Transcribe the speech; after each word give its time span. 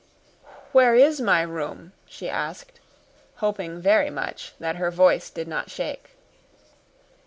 "Where 0.71 0.95
is 0.95 1.21
my 1.21 1.43
room?" 1.43 1.93
she 2.07 2.27
asked, 2.27 2.79
hoping 3.35 3.79
very 3.79 4.09
much 4.09 4.53
that 4.59 4.77
her 4.77 4.89
voice 4.89 5.29
did 5.29 5.47
not 5.47 5.69
shake. 5.69 6.15